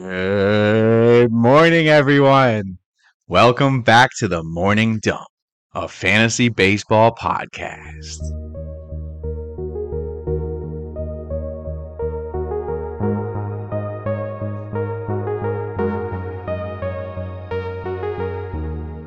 Good 0.00 1.30
morning, 1.30 1.88
everyone. 1.88 2.78
Welcome 3.28 3.82
back 3.82 4.08
to 4.16 4.28
the 4.28 4.42
Morning 4.42 4.98
Dump, 4.98 5.26
a 5.74 5.88
fantasy 5.88 6.48
baseball 6.48 7.14
podcast. 7.14 8.16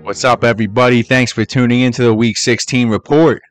What's 0.04 0.24
up, 0.24 0.44
everybody? 0.44 1.02
Thanks 1.02 1.32
for 1.32 1.44
tuning 1.44 1.82
into 1.82 2.04
the 2.04 2.14
Week 2.14 2.38
16 2.38 2.90
report. 2.90 3.42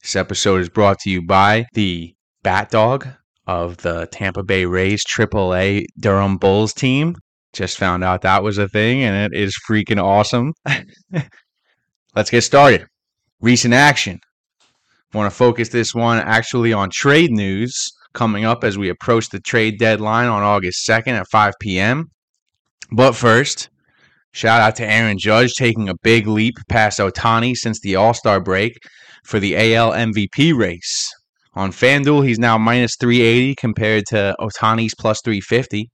This 0.00 0.16
episode 0.16 0.62
is 0.62 0.70
brought 0.70 1.00
to 1.00 1.10
you 1.10 1.20
by 1.20 1.66
the 1.74 2.14
Bat 2.42 2.70
Dog 2.70 3.08
of 3.46 3.76
the 3.78 4.06
Tampa 4.10 4.42
Bay 4.42 4.64
Rays 4.64 5.04
AAA 5.04 5.86
Durham 5.98 6.36
Bulls 6.36 6.72
team. 6.72 7.16
Just 7.52 7.78
found 7.78 8.04
out 8.04 8.22
that 8.22 8.42
was 8.42 8.58
a 8.58 8.68
thing, 8.68 9.02
and 9.02 9.32
it 9.32 9.38
is 9.38 9.56
freaking 9.68 10.02
awesome. 10.02 10.52
Let's 12.14 12.30
get 12.30 12.42
started. 12.42 12.86
Recent 13.40 13.72
action. 13.72 14.20
Want 15.14 15.30
to 15.30 15.36
focus 15.36 15.68
this 15.68 15.94
one 15.94 16.18
actually 16.18 16.72
on 16.72 16.90
trade 16.90 17.30
news 17.30 17.90
coming 18.12 18.44
up 18.44 18.64
as 18.64 18.76
we 18.76 18.88
approach 18.88 19.28
the 19.28 19.40
trade 19.40 19.78
deadline 19.78 20.28
on 20.28 20.42
August 20.42 20.86
2nd 20.88 21.08
at 21.08 21.28
5 21.30 21.54
p.m. 21.60 22.06
But 22.90 23.12
first, 23.12 23.68
shout 24.32 24.60
out 24.60 24.76
to 24.76 24.90
Aaron 24.90 25.18
Judge 25.18 25.52
taking 25.54 25.88
a 25.88 25.96
big 26.02 26.26
leap 26.26 26.56
past 26.68 26.98
Ohtani 26.98 27.54
since 27.54 27.80
the 27.80 27.96
All 27.96 28.14
Star 28.14 28.40
break 28.40 28.78
for 29.24 29.38
the 29.38 29.56
AL 29.74 29.92
MVP 29.92 30.56
race. 30.56 31.10
On 31.56 31.72
FanDuel, 31.72 32.28
he's 32.28 32.38
now 32.38 32.58
minus 32.58 32.96
380 33.00 33.54
compared 33.54 34.04
to 34.08 34.36
Ohtani's 34.38 34.94
plus 34.94 35.22
350, 35.24 35.88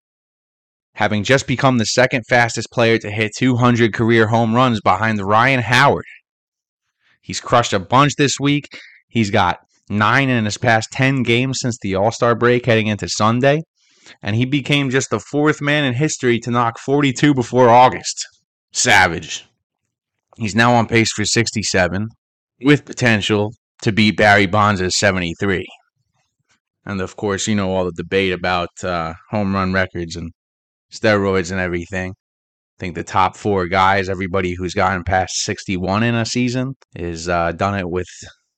having 0.95 1.23
just 1.23 1.47
become 1.47 1.77
the 1.77 1.85
second 1.85 2.25
fastest 2.27 2.69
player 2.69 2.97
to 2.97 3.09
hit 3.09 3.31
200 3.37 3.93
career 3.93 4.27
home 4.27 4.53
runs 4.53 4.81
behind 4.81 5.21
Ryan 5.21 5.61
Howard. 5.61 6.03
He's 7.21 7.39
crushed 7.39 7.71
a 7.71 7.79
bunch 7.79 8.17
this 8.17 8.41
week. 8.41 8.67
He's 9.07 9.31
got 9.31 9.59
nine 9.89 10.27
in 10.27 10.43
his 10.43 10.57
past 10.57 10.91
10 10.91 11.23
games 11.23 11.59
since 11.61 11.77
the 11.81 11.95
All 11.95 12.11
Star 12.11 12.35
break 12.35 12.65
heading 12.65 12.87
into 12.87 13.07
Sunday, 13.07 13.61
and 14.21 14.35
he 14.35 14.43
became 14.43 14.89
just 14.89 15.11
the 15.11 15.19
fourth 15.21 15.61
man 15.61 15.85
in 15.85 15.93
history 15.93 16.39
to 16.39 16.51
knock 16.51 16.77
42 16.77 17.33
before 17.33 17.69
August. 17.69 18.27
Savage. 18.73 19.47
He's 20.35 20.55
now 20.55 20.73
on 20.73 20.87
pace 20.87 21.13
for 21.13 21.23
67, 21.23 22.09
with 22.59 22.83
potential 22.83 23.53
to 23.83 23.91
beat 23.91 24.15
Barry 24.17 24.45
Bonds' 24.45 24.81
at 24.81 24.93
73. 24.93 25.67
And 26.85 27.01
of 27.01 27.15
course, 27.17 27.47
you 27.47 27.55
know 27.55 27.71
all 27.71 27.85
the 27.85 27.91
debate 27.91 28.31
about 28.31 28.69
uh, 28.81 29.13
home 29.29 29.53
run 29.53 29.73
records 29.73 30.15
and 30.15 30.31
steroids 30.91 31.51
and 31.51 31.59
everything. 31.59 32.11
I 32.11 32.79
think 32.79 32.95
the 32.95 33.03
top 33.03 33.35
four 33.35 33.67
guys, 33.67 34.09
everybody 34.09 34.55
who's 34.55 34.73
gotten 34.73 35.03
past 35.03 35.43
61 35.43 36.03
in 36.03 36.15
a 36.15 36.25
season, 36.25 36.75
is 36.95 37.27
uh, 37.27 37.51
done 37.51 37.77
it 37.77 37.89
with 37.89 38.07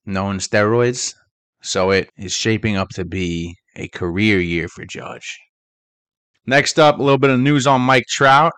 known 0.06 0.38
steroids. 0.38 1.14
So 1.62 1.90
it 1.90 2.10
is 2.18 2.32
shaping 2.32 2.78
up 2.78 2.90
to 2.90 3.04
be 3.04 3.56
a 3.76 3.88
career 3.88 4.40
year 4.40 4.68
for 4.68 4.86
Judge. 4.86 5.40
Next 6.46 6.80
up, 6.80 7.00
a 7.00 7.04
little 7.04 7.18
bit 7.18 7.32
of 7.32 7.40
news 7.40 7.66
on 7.66 7.82
Mike 7.82 8.06
Trout. 8.08 8.54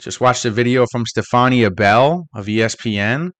Just 0.00 0.20
watched 0.20 0.44
a 0.44 0.50
video 0.50 0.84
from 0.90 1.06
Stephania 1.06 1.70
Bell 1.70 2.26
of 2.34 2.46
ESPN 2.46 3.30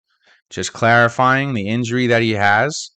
just 0.51 0.73
clarifying 0.73 1.55
the 1.55 1.69
injury 1.69 2.07
that 2.07 2.23
he 2.23 2.33
has. 2.33 2.91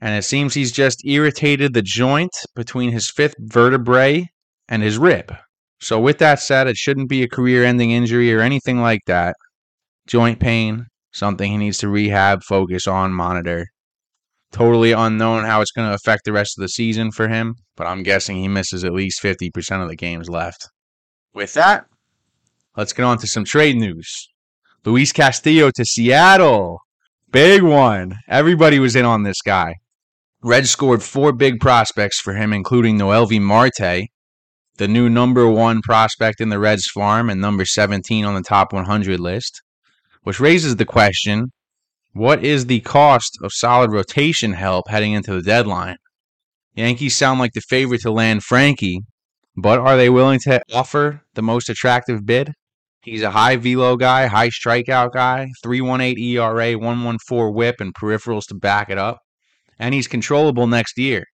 And 0.00 0.16
it 0.16 0.22
seems 0.22 0.54
he's 0.54 0.72
just 0.72 1.04
irritated 1.06 1.72
the 1.72 1.82
joint 1.82 2.32
between 2.54 2.92
his 2.92 3.10
fifth 3.10 3.36
vertebrae 3.38 4.26
and 4.68 4.82
his 4.82 4.98
rib. 4.98 5.34
So, 5.80 6.00
with 6.00 6.18
that 6.18 6.40
said, 6.40 6.66
it 6.66 6.76
shouldn't 6.76 7.08
be 7.08 7.22
a 7.22 7.28
career 7.28 7.64
ending 7.64 7.90
injury 7.90 8.32
or 8.34 8.40
anything 8.40 8.80
like 8.80 9.02
that. 9.06 9.36
Joint 10.06 10.40
pain, 10.40 10.86
something 11.12 11.50
he 11.50 11.56
needs 11.56 11.78
to 11.78 11.88
rehab, 11.88 12.42
focus 12.42 12.86
on, 12.86 13.12
monitor. 13.12 13.66
Totally 14.52 14.92
unknown 14.92 15.44
how 15.44 15.60
it's 15.60 15.72
going 15.72 15.88
to 15.88 15.94
affect 15.94 16.24
the 16.24 16.32
rest 16.32 16.56
of 16.56 16.62
the 16.62 16.68
season 16.68 17.10
for 17.10 17.28
him, 17.28 17.56
but 17.76 17.86
I'm 17.86 18.02
guessing 18.02 18.36
he 18.36 18.48
misses 18.48 18.84
at 18.84 18.92
least 18.92 19.22
50% 19.22 19.82
of 19.82 19.88
the 19.88 19.96
games 19.96 20.28
left. 20.28 20.68
With 21.34 21.54
that, 21.54 21.86
let's 22.76 22.92
get 22.92 23.04
on 23.04 23.18
to 23.18 23.26
some 23.26 23.44
trade 23.44 23.76
news. 23.76 24.28
Luis 24.86 25.12
Castillo 25.12 25.70
to 25.70 25.82
Seattle. 25.82 26.78
Big 27.30 27.62
one. 27.62 28.18
Everybody 28.28 28.78
was 28.78 28.94
in 28.94 29.06
on 29.06 29.22
this 29.22 29.40
guy. 29.40 29.76
Reds 30.42 30.68
scored 30.68 31.02
four 31.02 31.32
big 31.32 31.58
prospects 31.58 32.20
for 32.20 32.34
him, 32.34 32.52
including 32.52 32.98
Noelvi 32.98 33.40
Marte, 33.40 34.08
the 34.76 34.86
new 34.86 35.08
number 35.08 35.48
one 35.48 35.80
prospect 35.80 36.38
in 36.38 36.50
the 36.50 36.58
Reds 36.58 36.86
farm 36.86 37.30
and 37.30 37.40
number 37.40 37.64
17 37.64 38.26
on 38.26 38.34
the 38.34 38.42
top 38.42 38.74
100 38.74 39.18
list, 39.18 39.62
which 40.22 40.38
raises 40.38 40.76
the 40.76 40.84
question 40.84 41.46
what 42.12 42.44
is 42.44 42.66
the 42.66 42.80
cost 42.80 43.38
of 43.42 43.52
solid 43.54 43.90
rotation 43.90 44.52
help 44.52 44.88
heading 44.90 45.14
into 45.14 45.32
the 45.32 45.42
deadline? 45.42 45.96
Yankees 46.74 47.16
sound 47.16 47.40
like 47.40 47.54
the 47.54 47.62
favorite 47.62 48.02
to 48.02 48.12
land 48.12 48.44
Frankie, 48.44 49.00
but 49.56 49.78
are 49.78 49.96
they 49.96 50.10
willing 50.10 50.40
to 50.40 50.60
offer 50.74 51.22
the 51.32 51.42
most 51.42 51.70
attractive 51.70 52.26
bid? 52.26 52.52
He's 53.04 53.22
a 53.22 53.30
high 53.30 53.56
velo 53.56 53.96
guy, 53.96 54.26
high 54.26 54.48
strikeout 54.48 55.12
guy, 55.12 55.48
318 55.62 56.18
ERA, 56.18 56.72
114 56.72 57.54
whip, 57.54 57.76
and 57.78 57.94
peripherals 57.94 58.46
to 58.46 58.54
back 58.54 58.88
it 58.88 58.96
up. 58.96 59.18
And 59.78 59.92
he's 59.92 60.08
controllable 60.08 60.66
next 60.66 60.96
year. 60.96 61.24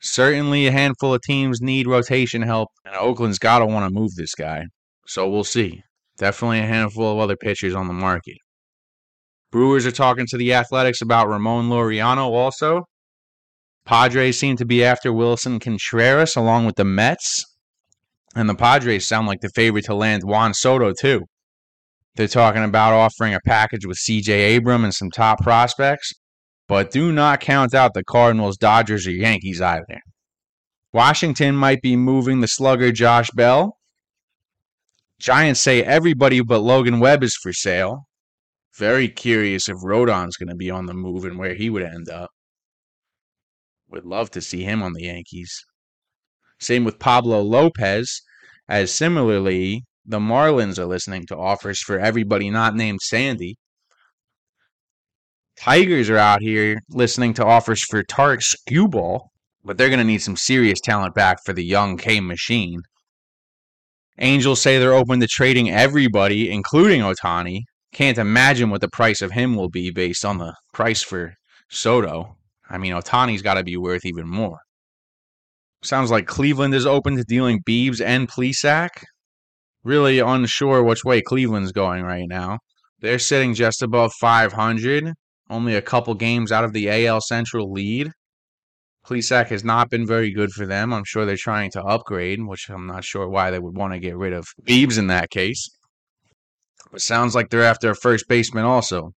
Certainly, 0.00 0.66
a 0.68 0.72
handful 0.72 1.12
of 1.12 1.22
teams 1.22 1.60
need 1.60 1.88
rotation 1.88 2.42
help, 2.42 2.68
and 2.84 2.94
Oakland's 2.94 3.40
got 3.40 3.58
to 3.58 3.66
want 3.66 3.88
to 3.88 3.98
move 3.98 4.14
this 4.14 4.34
guy. 4.34 4.66
So 5.06 5.28
we'll 5.28 5.44
see. 5.44 5.82
Definitely 6.16 6.60
a 6.60 6.66
handful 6.66 7.12
of 7.12 7.18
other 7.18 7.36
pitchers 7.36 7.74
on 7.74 7.88
the 7.88 7.94
market. 7.94 8.36
Brewers 9.50 9.86
are 9.86 9.92
talking 9.92 10.26
to 10.28 10.36
the 10.36 10.54
Athletics 10.54 11.00
about 11.00 11.28
Ramon 11.28 11.70
Laureano 11.70 12.30
also. 12.30 12.84
Padres 13.84 14.38
seem 14.38 14.56
to 14.56 14.64
be 14.64 14.84
after 14.84 15.12
Willson 15.12 15.60
Contreras 15.60 16.36
along 16.36 16.66
with 16.66 16.76
the 16.76 16.84
Mets. 16.84 17.44
And 18.34 18.48
the 18.48 18.54
Padres 18.54 19.06
sound 19.06 19.26
like 19.26 19.40
the 19.40 19.50
favorite 19.50 19.84
to 19.84 19.94
land 19.94 20.24
Juan 20.24 20.54
Soto, 20.54 20.92
too. 20.92 21.22
They're 22.16 22.28
talking 22.28 22.64
about 22.64 22.92
offering 22.92 23.34
a 23.34 23.40
package 23.44 23.86
with 23.86 23.98
CJ 23.98 24.56
Abram 24.56 24.84
and 24.84 24.94
some 24.94 25.10
top 25.10 25.40
prospects, 25.42 26.12
but 26.68 26.90
do 26.90 27.12
not 27.12 27.40
count 27.40 27.74
out 27.74 27.94
the 27.94 28.04
Cardinals, 28.04 28.56
Dodgers, 28.56 29.06
or 29.06 29.10
Yankees 29.10 29.60
either. 29.60 30.00
Washington 30.92 31.56
might 31.56 31.82
be 31.82 31.96
moving 31.96 32.40
the 32.40 32.46
slugger 32.46 32.92
Josh 32.92 33.30
Bell. 33.32 33.76
Giants 35.18 35.60
say 35.60 35.82
everybody 35.82 36.40
but 36.40 36.60
Logan 36.60 37.00
Webb 37.00 37.24
is 37.24 37.36
for 37.36 37.52
sale. 37.52 38.06
Very 38.76 39.08
curious 39.08 39.68
if 39.68 39.76
Rodon's 39.82 40.36
going 40.36 40.48
to 40.48 40.54
be 40.54 40.70
on 40.70 40.86
the 40.86 40.94
move 40.94 41.24
and 41.24 41.38
where 41.38 41.54
he 41.54 41.68
would 41.68 41.82
end 41.82 42.08
up. 42.08 42.30
Would 43.88 44.04
love 44.04 44.30
to 44.32 44.40
see 44.40 44.62
him 44.62 44.82
on 44.82 44.92
the 44.92 45.04
Yankees. 45.04 45.64
Same 46.60 46.84
with 46.84 46.98
Pablo 46.98 47.40
Lopez, 47.40 48.22
as 48.68 48.92
similarly, 48.92 49.84
the 50.06 50.18
Marlins 50.18 50.78
are 50.78 50.86
listening 50.86 51.26
to 51.26 51.36
offers 51.36 51.80
for 51.80 51.98
everybody 51.98 52.50
not 52.50 52.74
named 52.74 53.00
Sandy. 53.02 53.56
Tigers 55.58 56.10
are 56.10 56.18
out 56.18 56.42
here 56.42 56.80
listening 56.90 57.34
to 57.34 57.44
offers 57.44 57.82
for 57.82 58.02
Tarik 58.02 58.40
Skubal, 58.40 59.28
but 59.64 59.78
they're 59.78 59.88
going 59.88 59.98
to 59.98 60.04
need 60.04 60.22
some 60.22 60.36
serious 60.36 60.80
talent 60.80 61.14
back 61.14 61.38
for 61.44 61.52
the 61.52 61.64
young 61.64 61.96
K 61.96 62.20
machine. 62.20 62.82
Angels 64.18 64.60
say 64.60 64.78
they're 64.78 64.94
open 64.94 65.20
to 65.20 65.26
trading 65.26 65.70
everybody, 65.70 66.50
including 66.50 67.00
Ohtani. 67.00 67.62
Can't 67.92 68.18
imagine 68.18 68.70
what 68.70 68.80
the 68.80 68.88
price 68.88 69.22
of 69.22 69.32
him 69.32 69.56
will 69.56 69.68
be 69.70 69.90
based 69.90 70.24
on 70.24 70.38
the 70.38 70.54
price 70.72 71.02
for 71.02 71.34
Soto. 71.70 72.36
I 72.68 72.78
mean, 72.78 72.92
Ohtani's 72.92 73.42
got 73.42 73.54
to 73.54 73.64
be 73.64 73.76
worth 73.76 74.04
even 74.04 74.28
more. 74.28 74.58
Sounds 75.84 76.10
like 76.10 76.26
Cleveland 76.26 76.72
is 76.72 76.86
open 76.86 77.16
to 77.16 77.24
dealing 77.24 77.60
Beebs 77.60 78.00
and 78.00 78.26
Plesac. 78.26 78.88
Really 79.82 80.18
unsure 80.18 80.82
which 80.82 81.04
way 81.04 81.20
Cleveland's 81.20 81.72
going 81.72 82.04
right 82.04 82.26
now. 82.26 82.60
They're 83.00 83.18
sitting 83.18 83.52
just 83.52 83.82
above 83.82 84.14
500, 84.14 85.12
only 85.50 85.74
a 85.74 85.82
couple 85.82 86.14
games 86.14 86.50
out 86.50 86.64
of 86.64 86.72
the 86.72 86.88
AL 86.88 87.20
Central 87.20 87.70
lead. 87.70 88.12
Plesac 89.06 89.48
has 89.48 89.62
not 89.62 89.90
been 89.90 90.06
very 90.06 90.32
good 90.32 90.52
for 90.52 90.64
them. 90.64 90.94
I'm 90.94 91.04
sure 91.04 91.26
they're 91.26 91.36
trying 91.36 91.70
to 91.72 91.84
upgrade, 91.84 92.42
which 92.42 92.70
I'm 92.70 92.86
not 92.86 93.04
sure 93.04 93.28
why 93.28 93.50
they 93.50 93.58
would 93.58 93.76
want 93.76 93.92
to 93.92 93.98
get 93.98 94.16
rid 94.16 94.32
of 94.32 94.46
Beebs 94.62 94.98
in 94.98 95.08
that 95.08 95.28
case. 95.28 95.68
But 96.90 97.02
sounds 97.02 97.34
like 97.34 97.50
they're 97.50 97.62
after 97.62 97.90
a 97.90 97.94
first 97.94 98.26
baseman 98.26 98.64
also. 98.64 99.12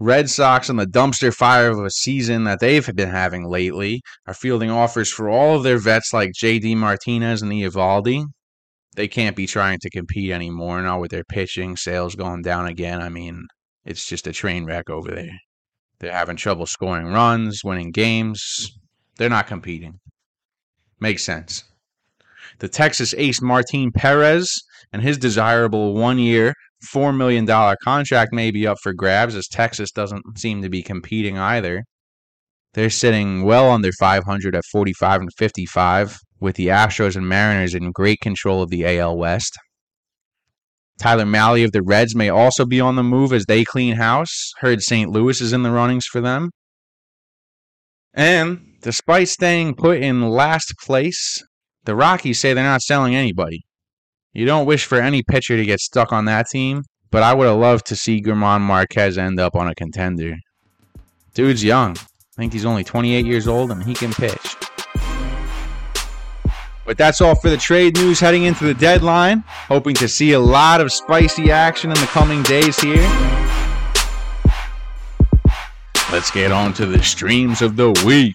Red 0.00 0.28
Sox 0.28 0.68
on 0.68 0.76
the 0.76 0.86
dumpster 0.86 1.32
fire 1.32 1.70
of 1.70 1.78
a 1.84 1.90
season 1.90 2.44
that 2.44 2.58
they've 2.58 2.94
been 2.94 3.10
having 3.10 3.48
lately 3.48 4.02
are 4.26 4.34
fielding 4.34 4.70
offers 4.70 5.10
for 5.10 5.28
all 5.28 5.56
of 5.56 5.62
their 5.62 5.78
vets 5.78 6.12
like 6.12 6.32
JD 6.32 6.76
Martinez 6.76 7.42
and 7.42 7.52
Eovaldi. 7.52 8.24
They 8.96 9.08
can't 9.08 9.36
be 9.36 9.46
trying 9.46 9.78
to 9.80 9.90
compete 9.90 10.30
anymore 10.30 10.82
now 10.82 11.00
with 11.00 11.10
their 11.10 11.24
pitching 11.24 11.76
sales 11.76 12.16
going 12.16 12.42
down 12.42 12.66
again. 12.66 13.00
I 13.00 13.08
mean, 13.08 13.46
it's 13.84 14.08
just 14.08 14.26
a 14.26 14.32
train 14.32 14.64
wreck 14.64 14.90
over 14.90 15.10
there. 15.10 15.38
They're 16.00 16.12
having 16.12 16.36
trouble 16.36 16.66
scoring 16.66 17.06
runs, 17.06 17.62
winning 17.64 17.90
games. 17.92 18.76
They're 19.16 19.30
not 19.30 19.46
competing. 19.46 20.00
Makes 21.00 21.22
sense. 21.22 21.64
The 22.58 22.68
Texas 22.68 23.14
ace 23.16 23.40
Martin 23.40 23.90
Perez 23.92 24.62
and 24.92 25.02
his 25.02 25.18
desirable 25.18 25.94
one 25.94 26.18
year, 26.18 26.54
$4 26.84 27.16
million 27.16 27.46
contract 27.82 28.32
may 28.32 28.50
be 28.50 28.66
up 28.66 28.78
for 28.82 28.92
grabs 28.92 29.34
as 29.34 29.48
Texas 29.48 29.90
doesn't 29.90 30.38
seem 30.38 30.62
to 30.62 30.68
be 30.68 30.82
competing 30.82 31.38
either. 31.38 31.84
They're 32.74 32.90
sitting 32.90 33.44
well 33.44 33.70
under 33.70 33.92
500 33.92 34.56
at 34.56 34.64
45 34.72 35.20
and 35.20 35.30
55, 35.38 36.18
with 36.40 36.56
the 36.56 36.68
Astros 36.68 37.16
and 37.16 37.28
Mariners 37.28 37.74
in 37.74 37.92
great 37.92 38.20
control 38.20 38.62
of 38.62 38.70
the 38.70 38.84
AL 38.98 39.16
West. 39.16 39.56
Tyler 40.98 41.24
Mahle 41.24 41.64
of 41.64 41.72
the 41.72 41.82
Reds 41.82 42.14
may 42.14 42.28
also 42.28 42.64
be 42.64 42.80
on 42.80 42.96
the 42.96 43.02
move 43.02 43.32
as 43.32 43.46
they 43.46 43.64
clean 43.64 43.96
house. 43.96 44.52
Heard 44.58 44.82
St. 44.82 45.10
Louis 45.10 45.40
is 45.40 45.52
in 45.52 45.62
the 45.62 45.70
runnings 45.70 46.06
for 46.06 46.20
them. 46.20 46.50
And 48.12 48.76
despite 48.80 49.28
staying 49.28 49.74
put 49.74 50.00
in 50.00 50.28
last 50.28 50.74
place, 50.84 51.42
the 51.84 51.96
Rockies 51.96 52.38
say 52.38 52.54
they're 52.54 52.62
not 52.62 52.82
selling 52.82 53.14
anybody. 53.14 53.64
You 54.36 54.46
don't 54.46 54.66
wish 54.66 54.84
for 54.84 55.00
any 55.00 55.22
pitcher 55.22 55.56
to 55.56 55.64
get 55.64 55.78
stuck 55.78 56.12
on 56.12 56.24
that 56.24 56.48
team, 56.50 56.82
but 57.12 57.22
I 57.22 57.32
would 57.32 57.46
have 57.46 57.56
loved 57.56 57.86
to 57.86 57.96
see 57.96 58.20
German 58.20 58.62
Marquez 58.62 59.16
end 59.16 59.38
up 59.38 59.54
on 59.54 59.68
a 59.68 59.74
contender. 59.76 60.34
Dude's 61.34 61.62
young. 61.62 61.92
I 61.92 62.36
think 62.36 62.52
he's 62.52 62.64
only 62.64 62.82
28 62.82 63.24
years 63.24 63.46
old 63.46 63.70
and 63.70 63.80
he 63.84 63.94
can 63.94 64.12
pitch. 64.12 64.56
But 66.84 66.98
that's 66.98 67.20
all 67.20 67.36
for 67.36 67.48
the 67.48 67.56
trade 67.56 67.96
news 67.96 68.18
heading 68.18 68.42
into 68.42 68.64
the 68.64 68.74
deadline. 68.74 69.44
Hoping 69.46 69.94
to 69.94 70.08
see 70.08 70.32
a 70.32 70.40
lot 70.40 70.80
of 70.80 70.92
spicy 70.92 71.52
action 71.52 71.90
in 71.90 71.96
the 71.96 72.06
coming 72.06 72.42
days 72.42 72.78
here. 72.80 73.08
Let's 76.10 76.32
get 76.32 76.50
on 76.50 76.74
to 76.74 76.86
the 76.86 77.02
streams 77.04 77.62
of 77.62 77.76
the 77.76 77.92
week. 78.04 78.34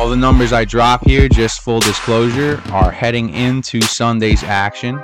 All 0.00 0.08
the 0.08 0.16
numbers 0.16 0.50
I 0.54 0.64
drop 0.64 1.04
here, 1.04 1.28
just 1.28 1.60
full 1.60 1.78
disclosure, 1.78 2.58
are 2.72 2.90
heading 2.90 3.34
into 3.34 3.82
Sunday's 3.82 4.42
action. 4.42 4.98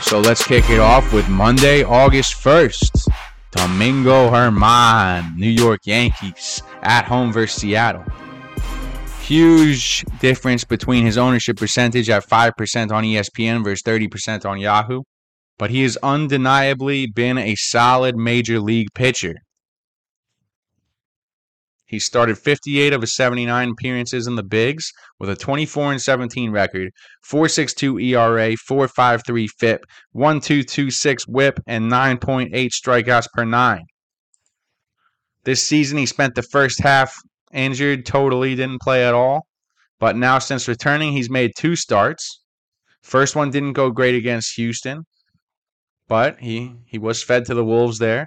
So 0.00 0.18
let's 0.18 0.42
kick 0.46 0.70
it 0.70 0.80
off 0.80 1.12
with 1.12 1.28
Monday, 1.28 1.84
August 1.84 2.42
1st. 2.42 3.06
Domingo 3.50 4.30
Germán, 4.30 5.36
New 5.36 5.50
York 5.50 5.80
Yankees, 5.84 6.62
at 6.80 7.04
home 7.04 7.34
versus 7.34 7.60
Seattle 7.60 8.02
huge 9.20 10.04
difference 10.20 10.64
between 10.64 11.04
his 11.04 11.18
ownership 11.18 11.58
percentage 11.58 12.08
at 12.08 12.26
5% 12.26 12.92
on 12.92 13.04
ESPN 13.04 13.62
versus 13.62 13.82
30% 13.82 14.46
on 14.46 14.58
Yahoo. 14.58 15.02
But 15.58 15.70
he 15.70 15.82
has 15.82 15.98
undeniably 16.02 17.08
been 17.08 17.36
a 17.36 17.56
solid 17.56 18.16
major 18.16 18.58
league 18.58 18.88
pitcher. 18.94 19.34
He 21.88 22.00
started 22.00 22.36
58 22.36 22.92
of 22.92 23.00
his 23.00 23.14
79 23.14 23.70
appearances 23.70 24.26
in 24.26 24.34
the 24.34 24.42
bigs 24.42 24.92
with 25.20 25.30
a 25.30 25.36
24 25.36 25.92
and 25.92 26.02
17 26.02 26.50
record, 26.50 26.90
4.62 27.24 28.02
ERA, 28.02 28.56
4.53 28.56 29.48
FIP, 29.58 29.84
1.226 30.14 31.22
WHIP, 31.28 31.60
and 31.66 31.90
9.8 31.90 32.50
strikeouts 32.52 33.28
per 33.32 33.44
nine. 33.44 33.84
This 35.44 35.62
season, 35.62 35.96
he 35.96 36.06
spent 36.06 36.34
the 36.34 36.42
first 36.42 36.82
half 36.82 37.14
injured 37.52 38.04
totally, 38.04 38.56
didn't 38.56 38.82
play 38.82 39.06
at 39.06 39.14
all. 39.14 39.46
But 40.00 40.16
now, 40.16 40.40
since 40.40 40.66
returning, 40.66 41.12
he's 41.12 41.30
made 41.30 41.52
two 41.56 41.76
starts. 41.76 42.42
First 43.02 43.36
one 43.36 43.50
didn't 43.50 43.74
go 43.74 43.92
great 43.92 44.16
against 44.16 44.56
Houston, 44.56 45.06
but 46.08 46.40
he, 46.40 46.74
he 46.86 46.98
was 46.98 47.22
fed 47.22 47.44
to 47.46 47.54
the 47.54 47.64
Wolves 47.64 47.98
there. 47.98 48.26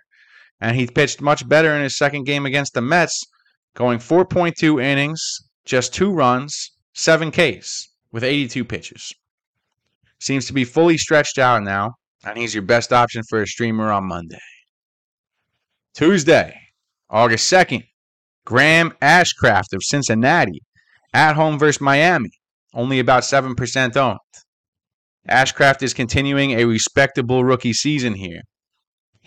And 0.61 0.77
he 0.77 0.87
pitched 0.87 1.21
much 1.21 1.47
better 1.47 1.73
in 1.73 1.83
his 1.83 1.97
second 1.97 2.23
game 2.23 2.45
against 2.45 2.73
the 2.73 2.81
Mets, 2.81 3.25
going 3.75 3.99
4.2 3.99 4.83
innings, 4.83 5.21
just 5.65 5.93
two 5.93 6.11
runs, 6.11 6.71
seven 6.93 7.31
Ks 7.31 7.89
with 8.11 8.23
82 8.23 8.65
pitches. 8.65 9.13
Seems 10.19 10.45
to 10.47 10.53
be 10.53 10.65
fully 10.65 10.97
stretched 10.97 11.37
out 11.37 11.63
now, 11.63 11.93
and 12.25 12.37
he's 12.37 12.53
your 12.53 12.63
best 12.63 12.91
option 12.91 13.23
for 13.29 13.41
a 13.41 13.47
streamer 13.47 13.91
on 13.91 14.07
Monday. 14.07 14.37
Tuesday, 15.93 16.59
August 17.09 17.51
2nd, 17.51 17.83
Graham 18.45 18.91
Ashcraft 19.01 19.73
of 19.73 19.83
Cincinnati 19.83 20.61
at 21.13 21.35
home 21.35 21.57
versus 21.57 21.81
Miami, 21.81 22.31
only 22.73 22.99
about 22.99 23.23
7% 23.23 23.95
owned. 23.95 24.19
Ashcraft 25.29 25.83
is 25.83 25.93
continuing 25.93 26.51
a 26.51 26.65
respectable 26.65 27.43
rookie 27.43 27.73
season 27.73 28.15
here. 28.15 28.41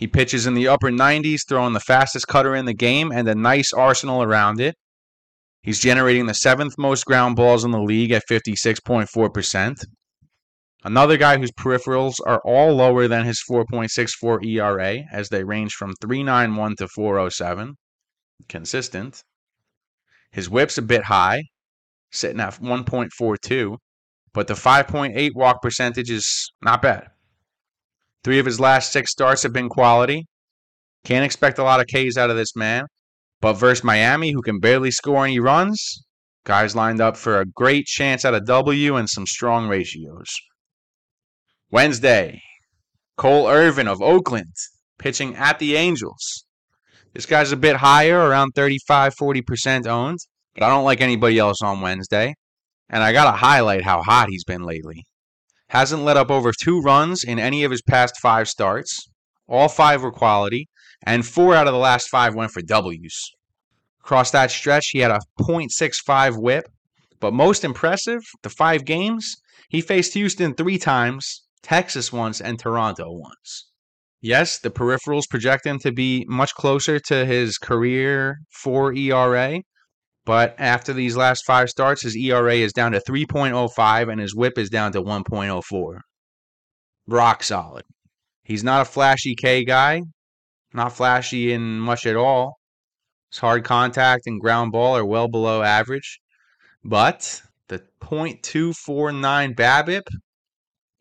He 0.02 0.08
pitches 0.08 0.48
in 0.48 0.54
the 0.54 0.66
upper 0.66 0.90
90s, 0.90 1.42
throwing 1.46 1.74
the 1.74 1.78
fastest 1.78 2.26
cutter 2.26 2.56
in 2.56 2.64
the 2.64 2.74
game 2.74 3.12
and 3.12 3.28
a 3.28 3.36
nice 3.36 3.72
arsenal 3.72 4.20
around 4.20 4.60
it. 4.60 4.74
He's 5.62 5.78
generating 5.78 6.26
the 6.26 6.34
seventh 6.34 6.74
most 6.76 7.04
ground 7.04 7.36
balls 7.36 7.62
in 7.62 7.70
the 7.70 7.80
league 7.80 8.10
at 8.10 8.24
56.4%. 8.28 9.84
Another 10.82 11.16
guy 11.16 11.38
whose 11.38 11.52
peripherals 11.52 12.14
are 12.26 12.40
all 12.44 12.74
lower 12.74 13.06
than 13.06 13.24
his 13.24 13.44
4.64 13.48 14.44
ERA, 14.44 15.04
as 15.12 15.28
they 15.28 15.44
range 15.44 15.74
from 15.74 15.94
391 16.00 16.74
to 16.78 16.88
407 16.88 17.76
consistent. 18.48 19.22
His 20.32 20.50
whip's 20.50 20.78
a 20.78 20.82
bit 20.82 21.04
high, 21.04 21.44
sitting 22.10 22.40
at 22.40 22.54
1.42, 22.54 23.76
but 24.34 24.48
the 24.48 24.54
5.8 24.54 25.30
walk 25.36 25.62
percentage 25.62 26.10
is 26.10 26.50
not 26.60 26.82
bad. 26.82 27.06
Three 28.24 28.38
of 28.38 28.46
his 28.46 28.60
last 28.60 28.92
six 28.92 29.10
starts 29.10 29.42
have 29.42 29.52
been 29.52 29.68
quality. 29.68 30.26
Can't 31.04 31.24
expect 31.24 31.58
a 31.58 31.64
lot 31.64 31.80
of 31.80 31.86
Ks 31.86 32.16
out 32.16 32.30
of 32.30 32.36
this 32.36 32.54
man. 32.54 32.86
But 33.40 33.54
versus 33.54 33.82
Miami, 33.82 34.30
who 34.30 34.42
can 34.42 34.60
barely 34.60 34.92
score 34.92 35.24
any 35.24 35.40
runs, 35.40 36.04
guys 36.44 36.76
lined 36.76 37.00
up 37.00 37.16
for 37.16 37.40
a 37.40 37.46
great 37.46 37.86
chance 37.86 38.24
at 38.24 38.34
a 38.34 38.40
W 38.40 38.96
and 38.96 39.10
some 39.10 39.26
strong 39.26 39.68
ratios. 39.68 40.28
Wednesday, 41.70 42.40
Cole 43.16 43.48
Irvin 43.48 43.88
of 43.88 44.00
Oakland 44.00 44.54
pitching 44.98 45.34
at 45.34 45.58
the 45.58 45.74
Angels. 45.74 46.44
This 47.14 47.26
guy's 47.26 47.50
a 47.50 47.56
bit 47.56 47.76
higher, 47.76 48.18
around 48.18 48.52
35, 48.54 49.14
40% 49.16 49.86
owned, 49.86 50.18
but 50.54 50.62
I 50.62 50.68
don't 50.68 50.84
like 50.84 51.00
anybody 51.00 51.38
else 51.38 51.60
on 51.62 51.80
Wednesday. 51.80 52.34
And 52.88 53.02
I 53.02 53.12
got 53.12 53.30
to 53.30 53.36
highlight 53.36 53.84
how 53.84 54.02
hot 54.02 54.28
he's 54.28 54.44
been 54.44 54.62
lately. 54.62 55.04
Hasn't 55.72 56.02
let 56.02 56.18
up 56.18 56.30
over 56.30 56.52
two 56.52 56.82
runs 56.82 57.24
in 57.24 57.38
any 57.38 57.64
of 57.64 57.70
his 57.70 57.80
past 57.80 58.20
five 58.20 58.46
starts. 58.46 59.08
All 59.48 59.70
five 59.70 60.02
were 60.02 60.12
quality, 60.12 60.68
and 61.02 61.26
four 61.26 61.54
out 61.54 61.66
of 61.66 61.72
the 61.72 61.78
last 61.78 62.10
five 62.10 62.34
went 62.34 62.50
for 62.50 62.60
W's. 62.60 63.30
Across 64.04 64.32
that 64.32 64.50
stretch, 64.50 64.88
he 64.92 64.98
had 64.98 65.10
a 65.10 65.20
.65 65.40 66.36
whip, 66.38 66.66
but 67.20 67.32
most 67.32 67.64
impressive, 67.64 68.20
the 68.42 68.50
five 68.50 68.84
games, 68.84 69.36
he 69.70 69.80
faced 69.80 70.12
Houston 70.12 70.52
three 70.52 70.76
times, 70.76 71.44
Texas 71.62 72.12
once, 72.12 72.38
and 72.38 72.58
Toronto 72.58 73.06
once. 73.10 73.70
Yes, 74.20 74.58
the 74.58 74.70
peripherals 74.70 75.26
project 75.30 75.64
him 75.64 75.78
to 75.78 75.90
be 75.90 76.26
much 76.28 76.52
closer 76.52 76.98
to 76.98 77.24
his 77.24 77.56
career 77.56 78.40
4 78.50 78.92
ERA, 78.92 79.62
but 80.24 80.54
after 80.58 80.92
these 80.92 81.16
last 81.16 81.44
five 81.44 81.68
starts, 81.68 82.02
his 82.02 82.16
ERA 82.16 82.54
is 82.54 82.72
down 82.72 82.92
to 82.92 83.00
3.05 83.00 84.10
and 84.10 84.20
his 84.20 84.34
whip 84.34 84.56
is 84.56 84.70
down 84.70 84.92
to 84.92 85.02
1.04. 85.02 85.98
Rock 87.08 87.42
solid. 87.42 87.84
He's 88.44 88.62
not 88.62 88.82
a 88.82 88.84
flashy 88.84 89.34
K 89.34 89.64
guy, 89.64 90.02
not 90.72 90.92
flashy 90.92 91.52
in 91.52 91.80
much 91.80 92.06
at 92.06 92.16
all. 92.16 92.58
His 93.30 93.38
hard 93.38 93.64
contact 93.64 94.26
and 94.26 94.40
ground 94.40 94.72
ball 94.72 94.96
are 94.96 95.04
well 95.04 95.28
below 95.28 95.62
average, 95.62 96.20
but 96.84 97.42
the 97.68 97.82
.249 98.00 99.54
BABIP, 99.54 100.02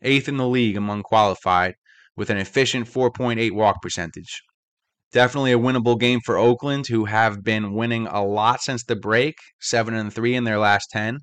eighth 0.02 0.28
in 0.28 0.36
the 0.36 0.48
league 0.48 0.76
among 0.76 1.02
qualified, 1.02 1.74
with 2.16 2.30
an 2.30 2.38
efficient 2.38 2.88
4.8 2.88 3.52
walk 3.52 3.82
percentage. 3.82 4.42
Definitely 5.12 5.52
a 5.52 5.58
winnable 5.58 6.00
game 6.00 6.20
for 6.24 6.38
Oakland, 6.38 6.86
who 6.88 7.04
have 7.04 7.44
been 7.44 7.74
winning 7.74 8.06
a 8.06 8.24
lot 8.24 8.62
since 8.62 8.82
the 8.82 8.96
break, 8.96 9.34
7 9.60 9.92
and 9.92 10.12
3 10.12 10.34
in 10.34 10.44
their 10.44 10.58
last 10.58 10.88
10. 10.90 11.18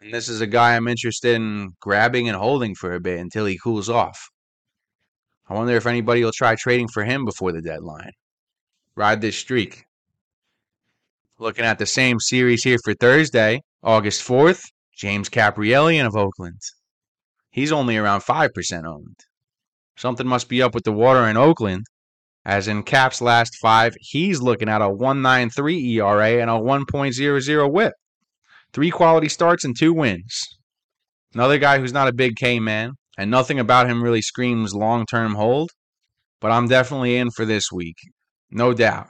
And 0.00 0.12
this 0.14 0.28
is 0.28 0.40
a 0.40 0.46
guy 0.46 0.74
I'm 0.74 0.88
interested 0.88 1.36
in 1.36 1.70
grabbing 1.80 2.28
and 2.28 2.36
holding 2.36 2.74
for 2.74 2.92
a 2.92 3.00
bit 3.00 3.20
until 3.20 3.46
he 3.46 3.58
cools 3.62 3.88
off. 3.88 4.18
I 5.48 5.54
wonder 5.54 5.76
if 5.76 5.86
anybody 5.86 6.24
will 6.24 6.32
try 6.34 6.56
trading 6.56 6.88
for 6.88 7.04
him 7.04 7.24
before 7.24 7.52
the 7.52 7.62
deadline. 7.62 8.12
Ride 8.96 9.20
this 9.20 9.36
streak. 9.36 9.84
Looking 11.38 11.64
at 11.64 11.78
the 11.78 11.86
same 11.86 12.18
series 12.18 12.64
here 12.64 12.78
for 12.84 12.94
Thursday, 12.94 13.60
August 13.82 14.26
4th, 14.26 14.62
James 14.96 15.28
Kaprielian 15.28 16.06
of 16.06 16.16
Oakland. 16.16 16.60
He's 17.50 17.72
only 17.72 17.96
around 17.96 18.20
5% 18.20 18.84
owned. 18.84 19.16
Something 19.96 20.26
must 20.26 20.48
be 20.48 20.60
up 20.60 20.74
with 20.74 20.84
the 20.84 20.92
water 20.92 21.26
in 21.26 21.36
Oakland. 21.36 21.84
As 22.44 22.68
in 22.68 22.82
Cap's 22.82 23.20
last 23.20 23.56
five, 23.60 23.94
he's 24.00 24.40
looking 24.40 24.68
at 24.68 24.80
a 24.80 24.88
1.93 24.88 25.94
ERA 25.96 26.40
and 26.40 26.50
a 26.50 26.54
1.00 26.54 27.72
whip. 27.72 27.92
Three 28.72 28.90
quality 28.90 29.28
starts 29.28 29.64
and 29.64 29.76
two 29.78 29.92
wins. 29.92 30.40
Another 31.34 31.58
guy 31.58 31.78
who's 31.78 31.92
not 31.92 32.08
a 32.08 32.12
big 32.12 32.36
K 32.36 32.58
man, 32.58 32.92
and 33.18 33.30
nothing 33.30 33.58
about 33.58 33.88
him 33.88 34.02
really 34.02 34.22
screams 34.22 34.74
long 34.74 35.04
term 35.06 35.34
hold, 35.34 35.70
but 36.40 36.50
I'm 36.50 36.68
definitely 36.68 37.16
in 37.16 37.30
for 37.30 37.44
this 37.44 37.70
week. 37.70 37.96
No 38.50 38.72
doubt. 38.72 39.08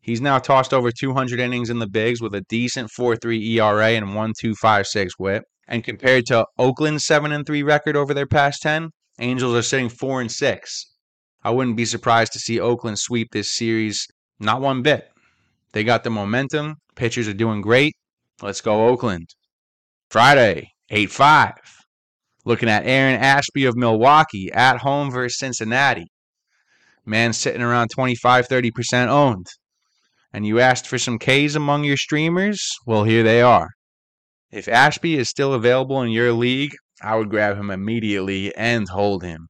He's 0.00 0.20
now 0.20 0.38
tossed 0.38 0.74
over 0.74 0.90
200 0.90 1.38
innings 1.38 1.70
in 1.70 1.78
the 1.78 1.86
bigs 1.86 2.20
with 2.20 2.34
a 2.34 2.40
decent 2.48 2.90
4.3 2.98 3.40
ERA 3.56 3.90
and 3.90 4.08
1.256 4.08 5.10
WHIP. 5.18 5.44
And 5.68 5.84
compared 5.84 6.26
to 6.26 6.46
Oakland's 6.58 7.06
7 7.06 7.30
and 7.30 7.46
3 7.46 7.62
record 7.62 7.96
over 7.96 8.12
their 8.12 8.26
past 8.26 8.62
10, 8.62 8.90
Angels 9.20 9.54
are 9.54 9.62
sitting 9.62 9.90
4 9.90 10.22
and 10.22 10.32
6. 10.32 10.89
I 11.42 11.50
wouldn't 11.50 11.76
be 11.76 11.84
surprised 11.84 12.32
to 12.32 12.38
see 12.38 12.60
Oakland 12.60 12.98
sweep 12.98 13.28
this 13.32 13.50
series 13.50 14.06
not 14.40 14.60
one 14.60 14.82
bit. 14.82 15.10
They 15.72 15.84
got 15.84 16.02
the 16.02 16.10
momentum, 16.10 16.76
pitchers 16.96 17.28
are 17.28 17.34
doing 17.34 17.60
great. 17.60 17.94
Let's 18.42 18.62
go 18.62 18.88
Oakland. 18.88 19.28
Friday, 20.10 20.70
8 20.88 21.10
5. 21.10 21.52
Looking 22.44 22.70
at 22.70 22.86
Aaron 22.86 23.20
Ashby 23.20 23.66
of 23.66 23.76
Milwaukee 23.76 24.50
at 24.52 24.78
home 24.78 25.10
versus 25.10 25.38
Cincinnati. 25.38 26.06
Man 27.04 27.32
sitting 27.32 27.62
around 27.62 27.88
25 27.94 28.48
30% 28.48 29.08
owned. 29.08 29.46
And 30.32 30.46
you 30.46 30.58
asked 30.58 30.86
for 30.86 30.98
some 30.98 31.18
K's 31.18 31.54
among 31.54 31.84
your 31.84 31.96
streamers? 31.96 32.60
Well, 32.86 33.04
here 33.04 33.22
they 33.22 33.42
are. 33.42 33.68
If 34.50 34.68
Ashby 34.68 35.16
is 35.16 35.28
still 35.28 35.52
available 35.52 36.00
in 36.02 36.10
your 36.10 36.32
league, 36.32 36.74
I 37.02 37.16
would 37.16 37.30
grab 37.30 37.56
him 37.56 37.70
immediately 37.70 38.54
and 38.54 38.88
hold 38.88 39.22
him. 39.22 39.48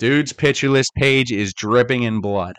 Dude's 0.00 0.32
pitcher 0.32 0.70
list 0.70 0.92
page 0.96 1.30
is 1.30 1.52
dripping 1.52 2.04
in 2.04 2.22
blood. 2.22 2.56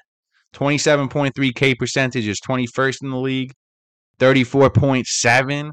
27.3 0.54 1.56
K 1.56 1.74
percentage 1.74 2.28
is 2.28 2.40
21st 2.40 3.02
in 3.02 3.10
the 3.10 3.18
league. 3.18 3.52
34.7 4.20 5.72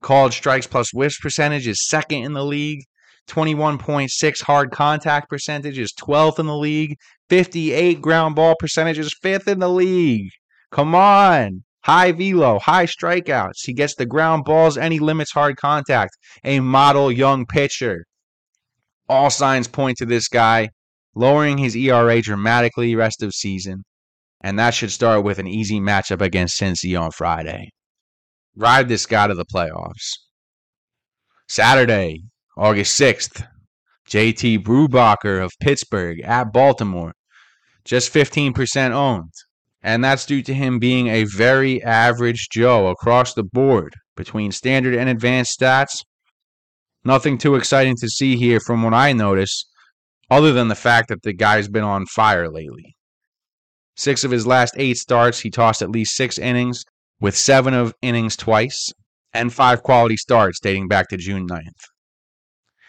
called 0.00 0.32
strikes 0.32 0.66
plus 0.66 0.88
whiffs 0.92 1.18
percentage 1.18 1.66
is 1.66 1.86
second 1.86 2.24
in 2.24 2.32
the 2.32 2.42
league. 2.42 2.84
21.6 3.28 4.42
hard 4.44 4.70
contact 4.70 5.28
percentage 5.28 5.78
is 5.78 5.92
12th 5.92 6.38
in 6.38 6.46
the 6.46 6.56
league. 6.56 6.96
58 7.28 8.00
ground 8.00 8.34
ball 8.34 8.54
percentage 8.58 8.98
is 8.98 9.14
fifth 9.20 9.46
in 9.46 9.58
the 9.58 9.68
league. 9.68 10.30
Come 10.70 10.94
on 10.94 11.64
high 11.82 12.12
velo, 12.12 12.58
high 12.60 12.86
strikeouts. 12.86 13.66
He 13.66 13.74
gets 13.74 13.94
the 13.94 14.06
ground 14.06 14.44
balls 14.44 14.78
and 14.78 14.90
he 14.90 15.00
limits 15.00 15.32
hard 15.32 15.58
contact. 15.58 16.16
A 16.42 16.60
model 16.60 17.12
young 17.12 17.44
pitcher. 17.44 18.06
All 19.06 19.28
signs 19.28 19.68
point 19.68 19.98
to 19.98 20.06
this 20.06 20.28
guy 20.28 20.70
lowering 21.14 21.58
his 21.58 21.76
ERA 21.76 22.20
dramatically 22.20 22.94
rest 22.94 23.22
of 23.22 23.32
season, 23.32 23.84
and 24.42 24.58
that 24.58 24.74
should 24.74 24.90
start 24.90 25.24
with 25.24 25.38
an 25.38 25.46
easy 25.46 25.80
matchup 25.80 26.20
against 26.20 26.60
Cincy 26.60 26.98
on 27.00 27.10
Friday. 27.10 27.70
Ride 28.56 28.88
this 28.88 29.06
guy 29.06 29.26
to 29.26 29.34
the 29.34 29.44
playoffs. 29.44 30.18
Saturday, 31.48 32.20
August 32.56 32.98
6th, 33.00 33.46
JT 34.08 34.62
Brubaker 34.64 35.42
of 35.42 35.52
Pittsburgh 35.60 36.20
at 36.20 36.52
Baltimore, 36.52 37.14
just 37.84 38.12
15% 38.12 38.92
owned 38.92 39.32
and 39.84 40.02
that's 40.02 40.24
due 40.24 40.42
to 40.42 40.54
him 40.54 40.78
being 40.78 41.08
a 41.08 41.24
very 41.24 41.82
average 41.84 42.48
Joe 42.50 42.88
across 42.88 43.34
the 43.34 43.44
board 43.44 43.94
between 44.16 44.50
standard 44.50 44.94
and 44.94 45.10
advanced 45.10 45.60
stats. 45.60 45.98
Nothing 47.04 47.36
too 47.36 47.54
exciting 47.54 47.94
to 48.00 48.08
see 48.08 48.36
here 48.36 48.60
from 48.60 48.82
what 48.82 48.94
I 48.94 49.12
notice, 49.12 49.66
other 50.34 50.52
than 50.52 50.66
the 50.66 50.74
fact 50.74 51.08
that 51.08 51.22
the 51.22 51.32
guy's 51.32 51.68
been 51.68 51.84
on 51.84 52.06
fire 52.06 52.50
lately. 52.50 52.96
Six 53.94 54.24
of 54.24 54.32
his 54.32 54.48
last 54.48 54.74
eight 54.76 54.96
starts, 54.96 55.38
he 55.38 55.50
tossed 55.50 55.80
at 55.80 55.90
least 55.90 56.16
six 56.16 56.38
innings, 56.38 56.82
with 57.20 57.36
seven 57.36 57.72
of 57.72 57.94
innings 58.02 58.36
twice, 58.36 58.92
and 59.32 59.54
five 59.54 59.84
quality 59.84 60.16
starts 60.16 60.58
dating 60.58 60.88
back 60.88 61.06
to 61.10 61.16
June 61.16 61.46
9th. 61.46 61.84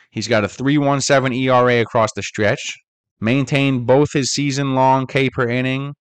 He's 0.10 0.28
got 0.28 0.44
a 0.44 0.48
3.17 0.48 1.38
ERA 1.44 1.82
across 1.82 2.10
the 2.16 2.24
stretch, 2.24 2.74
maintained 3.22 3.86
both 3.86 4.14
his 4.14 4.32
season 4.32 4.74
long 4.74 5.06
K 5.06 5.30
per 5.30 5.48
inning 5.48 5.94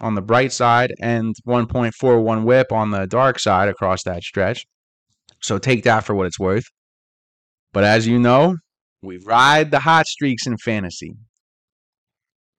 on 0.00 0.16
the 0.16 0.22
bright 0.22 0.52
side 0.52 0.92
and 1.00 1.34
1.41 1.48 2.44
whip 2.44 2.72
on 2.72 2.90
the 2.90 3.06
dark 3.06 3.38
side 3.38 3.70
across 3.70 4.02
that 4.02 4.22
stretch. 4.22 4.66
So 5.40 5.56
take 5.56 5.84
that 5.84 6.04
for 6.04 6.14
what 6.14 6.26
it's 6.26 6.38
worth. 6.38 6.64
But 7.72 7.84
as 7.84 8.06
you 8.06 8.18
know, 8.18 8.56
we 9.02 9.18
ride 9.18 9.70
the 9.70 9.80
hot 9.80 10.06
streaks 10.06 10.46
in 10.46 10.56
fantasy. 10.58 11.14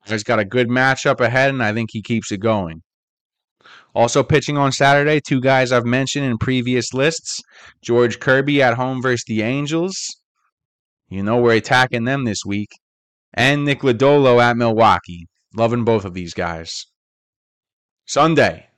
He's 0.06 0.24
got 0.24 0.40
a 0.40 0.44
good 0.44 0.68
matchup 0.68 1.20
ahead, 1.20 1.50
and 1.50 1.62
I 1.62 1.72
think 1.72 1.90
he 1.92 2.02
keeps 2.02 2.32
it 2.32 2.38
going. 2.40 2.82
Also 3.94 4.22
pitching 4.22 4.56
on 4.56 4.72
Saturday, 4.72 5.20
two 5.20 5.40
guys 5.40 5.70
I've 5.70 5.84
mentioned 5.84 6.24
in 6.24 6.38
previous 6.38 6.92
lists 6.92 7.40
George 7.82 8.18
Kirby 8.18 8.62
at 8.62 8.74
home 8.74 9.00
versus 9.02 9.24
the 9.26 9.42
Angels. 9.42 9.96
You 11.08 11.22
know 11.22 11.36
we're 11.36 11.56
attacking 11.56 12.04
them 12.04 12.24
this 12.24 12.44
week. 12.44 12.70
And 13.34 13.64
Nick 13.64 13.80
Lodolo 13.80 14.42
at 14.42 14.56
Milwaukee. 14.56 15.26
Loving 15.54 15.84
both 15.84 16.04
of 16.04 16.14
these 16.14 16.32
guys. 16.32 16.86
Sunday, 18.06 18.68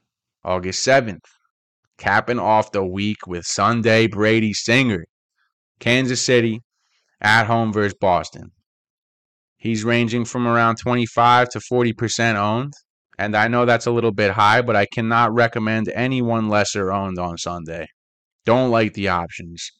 August 0.45 0.87
7th, 0.87 1.25
capping 1.97 2.41
off 2.41 2.73
the 2.73 2.85
week 2.85 3.27
with 3.27 3.45
Sunday 3.47 4.09
Brady 4.09 4.53
Singer, 4.53 5.05
Kansas 5.79 6.21
City, 6.21 6.61
at 7.25 7.47
home 7.47 7.73
versus 7.73 7.97
Boston. 8.01 8.53
He's 9.57 9.83
ranging 9.83 10.27
from 10.27 10.47
around 10.47 10.77
25 10.77 11.49
to 11.49 11.59
40% 11.59 12.37
owned. 12.37 12.75
And 13.19 13.35
I 13.35 13.49
know 13.49 13.65
that's 13.65 13.87
a 13.87 13.91
little 13.91 14.13
bit 14.13 14.33
high, 14.33 14.61
but 14.61 14.77
I 14.77 14.87
cannot 14.93 15.33
recommend 15.33 15.89
anyone 15.95 16.49
lesser 16.49 16.93
owned 16.93 17.19
on 17.19 17.39
Sunday. 17.39 17.87
Don't 18.45 18.71
like 18.71 18.93
the 18.93 19.09
options. 19.09 19.71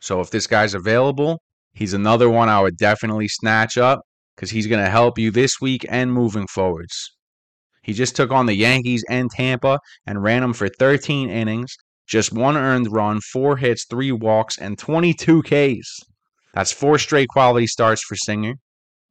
So 0.00 0.20
if 0.20 0.30
this 0.30 0.46
guy's 0.46 0.74
available, 0.74 1.40
he's 1.72 1.94
another 1.94 2.28
one 2.28 2.48
I 2.48 2.60
would 2.60 2.76
definitely 2.76 3.28
snatch 3.28 3.78
up 3.78 4.00
because 4.34 4.50
he's 4.50 4.66
going 4.66 4.84
to 4.84 4.90
help 4.90 5.18
you 5.18 5.30
this 5.30 5.60
week 5.60 5.86
and 5.88 6.12
moving 6.12 6.46
forwards. 6.48 7.12
He 7.82 7.92
just 7.92 8.16
took 8.16 8.32
on 8.32 8.46
the 8.46 8.54
Yankees 8.54 9.04
and 9.08 9.30
Tampa 9.30 9.78
and 10.04 10.22
ran 10.22 10.42
them 10.42 10.52
for 10.52 10.68
13 10.68 11.30
innings, 11.30 11.76
just 12.08 12.32
one 12.32 12.56
earned 12.56 12.90
run, 12.90 13.20
four 13.20 13.56
hits, 13.56 13.86
three 13.88 14.10
walks, 14.10 14.58
and 14.58 14.76
22 14.76 15.42
Ks. 15.42 16.00
That's 16.56 16.72
four 16.72 16.98
straight 16.98 17.28
quality 17.28 17.66
starts 17.66 18.02
for 18.02 18.16
Singer, 18.16 18.54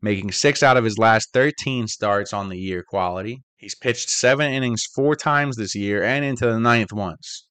making 0.01 0.31
six 0.31 0.63
out 0.63 0.77
of 0.77 0.83
his 0.83 0.97
last 0.97 1.31
13 1.31 1.87
starts 1.87 2.33
on 2.33 2.49
the 2.49 2.57
year 2.57 2.81
quality. 2.81 3.43
He's 3.55 3.75
pitched 3.75 4.09
seven 4.09 4.51
innings 4.51 4.83
four 4.95 5.15
times 5.15 5.55
this 5.55 5.75
year 5.75 6.03
and 6.03 6.25
into 6.25 6.47
the 6.47 6.59
ninth 6.59 6.91
once. 6.91 7.45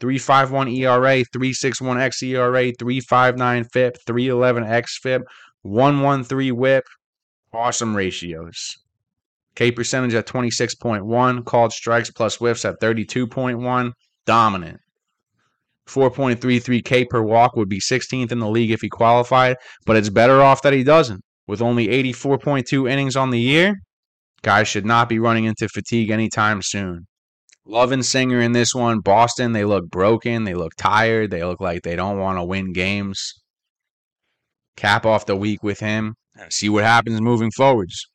351 0.00 0.68
ERA, 0.68 1.24
361 1.32 1.96
xERA, 1.96 2.72
359 2.78 3.64
FIP, 3.64 3.96
311 4.06 4.62
xFIP, 4.62 5.22
113 5.62 6.56
WHIP. 6.56 6.84
Awesome 7.52 7.96
ratios. 7.96 8.78
K 9.56 9.72
percentage 9.72 10.14
at 10.14 10.28
26.1, 10.28 11.44
called 11.44 11.72
strikes 11.72 12.12
plus 12.12 12.36
whiffs 12.36 12.64
at 12.64 12.80
32.1, 12.80 13.90
dominant. 14.26 14.80
4.33 15.90 16.84
K 16.84 17.04
per 17.04 17.20
walk 17.22 17.56
would 17.56 17.68
be 17.68 17.80
16th 17.80 18.32
in 18.32 18.38
the 18.38 18.48
league 18.48 18.70
if 18.70 18.80
he 18.80 18.88
qualified, 18.88 19.56
but 19.86 19.96
it's 19.96 20.08
better 20.08 20.40
off 20.40 20.62
that 20.62 20.72
he 20.72 20.84
doesn't. 20.84 21.22
With 21.46 21.60
only 21.60 21.88
84.2 21.88 22.88
innings 22.88 23.16
on 23.16 23.30
the 23.30 23.40
year, 23.40 23.74
guys 24.42 24.68
should 24.68 24.86
not 24.86 25.08
be 25.08 25.18
running 25.18 25.44
into 25.44 25.68
fatigue 25.68 26.10
anytime 26.10 26.62
soon. 26.62 27.06
Love 27.66 27.92
and 27.92 28.04
Singer 28.04 28.40
in 28.40 28.52
this 28.52 28.74
one. 28.74 29.00
Boston, 29.00 29.52
they 29.52 29.64
look 29.64 29.88
broken. 29.90 30.44
They 30.44 30.54
look 30.54 30.72
tired. 30.76 31.30
They 31.30 31.44
look 31.44 31.60
like 31.60 31.82
they 31.82 31.96
don't 31.96 32.18
want 32.18 32.38
to 32.38 32.44
win 32.44 32.72
games. 32.72 33.34
Cap 34.76 35.04
off 35.04 35.26
the 35.26 35.36
week 35.36 35.62
with 35.62 35.80
him 35.80 36.14
and 36.36 36.52
see 36.52 36.68
what 36.68 36.84
happens 36.84 37.20
moving 37.20 37.50
forwards. 37.50 38.06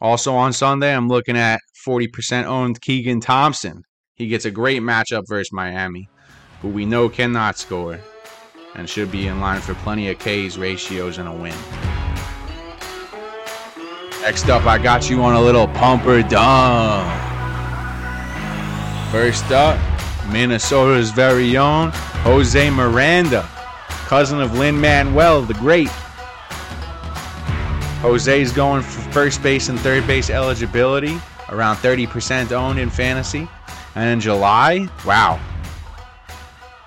Also 0.00 0.34
on 0.34 0.52
Sunday, 0.52 0.94
I'm 0.94 1.08
looking 1.08 1.36
at 1.36 1.60
40% 1.86 2.44
owned 2.44 2.80
Keegan 2.80 3.20
Thompson. 3.20 3.82
He 4.18 4.26
gets 4.26 4.46
a 4.46 4.50
great 4.50 4.82
matchup 4.82 5.28
versus 5.28 5.52
Miami, 5.52 6.08
who 6.60 6.66
we 6.66 6.84
know 6.84 7.08
cannot 7.08 7.56
score 7.56 8.00
and 8.74 8.90
should 8.90 9.12
be 9.12 9.28
in 9.28 9.38
line 9.38 9.60
for 9.60 9.74
plenty 9.74 10.10
of 10.10 10.18
K's, 10.18 10.58
ratios, 10.58 11.18
and 11.18 11.28
a 11.28 11.32
win. 11.32 11.54
Next 14.20 14.48
up, 14.48 14.66
I 14.66 14.76
got 14.82 15.08
you 15.08 15.22
on 15.22 15.34
a 15.34 15.40
little 15.40 15.68
pumper 15.68 16.22
dump. 16.22 17.08
First 19.12 19.52
up, 19.52 19.78
Minnesota's 20.32 21.12
very 21.12 21.56
own 21.56 21.92
Jose 22.24 22.70
Miranda, 22.70 23.48
cousin 24.08 24.40
of 24.40 24.58
Lin-Manuel 24.58 25.42
the 25.42 25.54
Great. 25.54 25.90
Jose's 28.02 28.50
going 28.50 28.82
for 28.82 29.12
first 29.12 29.44
base 29.44 29.68
and 29.68 29.78
third 29.78 30.08
base 30.08 30.28
eligibility, 30.28 31.20
around 31.50 31.76
30% 31.76 32.50
owned 32.50 32.80
in 32.80 32.90
fantasy. 32.90 33.48
And 33.98 34.10
in 34.10 34.20
July, 34.20 34.88
wow. 35.04 35.40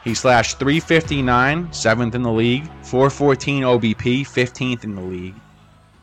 He 0.02 0.14
slashed 0.14 0.60
359, 0.60 1.74
seventh 1.74 2.16
in 2.16 2.22
the 2.22 2.32
league, 2.32 2.72
414 2.84 3.64
OBP, 3.64 4.22
15th 4.22 4.86
in 4.86 4.96
the 4.96 5.02
league, 5.02 5.36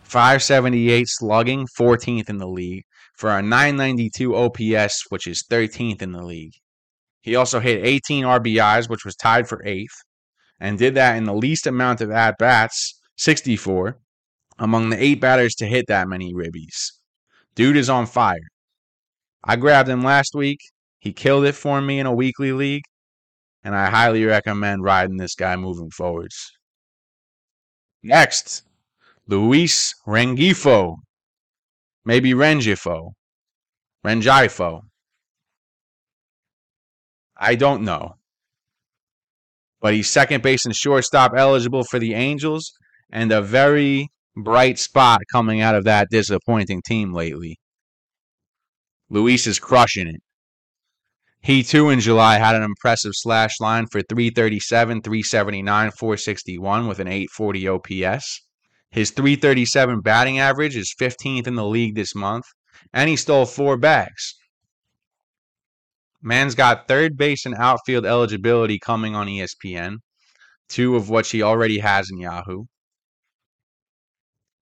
578 0.03 1.09
slugging, 1.09 1.67
14th 1.81 2.29
in 2.29 2.37
the 2.37 2.47
league, 2.47 2.85
for 3.17 3.31
a 3.31 3.41
992 3.41 4.37
OPS, 4.37 5.07
which 5.09 5.27
is 5.27 5.47
13th 5.51 6.03
in 6.03 6.13
the 6.13 6.23
league. 6.23 6.53
He 7.23 7.37
also 7.37 7.59
hit 7.59 7.87
18 7.87 8.25
RBIs, 8.25 8.91
which 8.91 9.07
was 9.07 9.17
tied 9.17 9.49
for 9.49 9.65
eighth, 9.65 9.97
and 10.61 10.77
did 10.77 10.95
that 10.97 11.17
in 11.17 11.25
the 11.25 11.33
least 11.33 11.67
amount 11.67 12.03
of 12.03 12.11
at 12.11 12.37
bats, 12.37 13.01
64, 13.17 13.99
among 14.59 14.91
the 14.91 15.03
eight 15.03 15.23
batters 15.23 15.55
to 15.55 15.65
hit 15.65 15.87
that 15.89 16.07
many 16.07 16.35
ribbies. 16.35 16.93
Dude 17.55 17.79
is 17.79 17.89
on 17.89 18.05
fire. 18.05 18.37
I 19.43 19.57
grabbed 19.57 19.89
him 19.89 20.03
last 20.03 20.35
week. 20.35 20.61
He 20.99 21.13
killed 21.13 21.45
it 21.45 21.55
for 21.55 21.81
me 21.81 22.01
in 22.01 22.07
a 22.07 22.15
weekly 22.15 22.53
league, 22.53 22.85
and 23.63 23.75
I 23.75 23.91
highly 23.91 24.25
recommend 24.25 24.83
riding 24.83 25.17
this 25.17 25.35
guy 25.35 25.57
moving 25.57 25.91
forwards. 25.91 26.53
Next, 28.03 28.63
Luis 29.27 29.95
Rengifo. 30.07 30.97
Maybe 32.05 32.33
Rengifo. 32.33 33.13
Rengifo. 34.05 34.83
I 37.37 37.55
don't 37.55 37.83
know. 37.83 38.15
But 39.81 39.95
he's 39.95 40.09
second 40.09 40.43
base 40.43 40.65
and 40.65 40.75
shortstop 40.75 41.33
eligible 41.37 41.85
for 41.85 41.99
the 41.99 42.15
Angels 42.15 42.73
and 43.11 43.31
a 43.31 43.41
very 43.41 44.09
bright 44.37 44.79
spot 44.79 45.21
coming 45.31 45.61
out 45.61 45.75
of 45.75 45.85
that 45.85 46.09
disappointing 46.11 46.83
team 46.83 47.13
lately. 47.13 47.59
Luis 49.09 49.47
is 49.47 49.59
crushing 49.59 50.09
it. 50.09 50.23
He 51.41 51.63
too 51.63 51.89
in 51.89 52.01
July 52.01 52.39
had 52.39 52.57
an 52.57 52.63
impressive 52.63 53.13
slash 53.15 53.61
line 53.61 53.87
for 53.87 54.03
337, 54.03 55.03
379, 55.03 55.91
461 55.93 56.89
with 56.89 56.99
an 56.99 57.09
840 57.09 57.69
OPS. 57.69 58.43
His 58.91 59.11
337 59.11 60.01
batting 60.01 60.39
average 60.39 60.77
is 60.77 60.95
15th 61.01 61.47
in 61.47 61.55
the 61.55 61.65
league 61.65 61.95
this 61.95 62.15
month, 62.15 62.47
and 62.93 63.09
he 63.09 63.17
stole 63.17 63.47
four 63.47 63.77
bags. 63.77 64.35
Man's 66.21 66.55
got 66.55 66.89
third 66.89 67.17
base 67.17 67.47
and 67.47 67.55
outfield 67.55 68.05
eligibility 68.05 68.79
coming 68.79 69.15
on 69.15 69.29
ESPN, 69.29 69.99
two 70.69 70.97
of 70.97 71.09
which 71.09 71.31
he 71.31 71.43
already 71.43 71.79
has 71.79 72.11
in 72.11 72.19
Yahoo. 72.19 72.65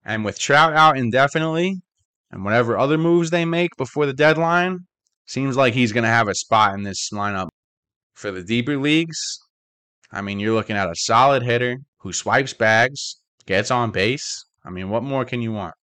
And 0.05 0.25
with 0.25 0.39
Trout 0.39 0.75
out 0.75 0.99
indefinitely, 0.99 1.81
and 2.31 2.45
whatever 2.45 2.77
other 2.77 2.99
moves 2.99 3.31
they 3.31 3.45
make 3.45 3.71
before 3.77 4.07
the 4.07 4.13
deadline, 4.13 4.81
seems 5.27 5.57
like 5.57 5.75
he's 5.75 5.93
going 5.93 6.05
to 6.05 6.11
have 6.11 6.29
a 6.29 6.35
spot 6.35 6.75
in 6.75 6.83
this 6.83 7.11
lineup. 7.13 7.49
For 8.15 8.31
the 8.31 8.43
deeper 8.43 8.79
leagues, 8.79 9.39
I 10.11 10.23
mean, 10.23 10.41
you're 10.41 10.55
looking 10.55 10.77
at 10.77 10.89
a 10.89 10.95
solid 10.95 11.43
hitter 11.43 11.79
who 11.99 12.13
swipes 12.13 12.55
bags, 12.55 13.21
gets 13.45 13.71
on 13.71 13.91
base. 13.91 14.45
I 14.65 14.71
mean, 14.71 14.89
what 14.89 15.03
more 15.03 15.25
can 15.25 15.43
you 15.43 15.53
want? 15.53 15.75